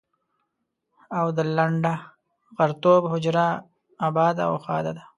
او 1.17 1.25
د 1.37 1.39
لنډه 1.57 1.93
غرتوب 2.57 3.01
حجره 3.13 3.47
اباده 4.07 4.43
او 4.49 4.55
ښاده 4.65 4.91
ده. 4.97 5.03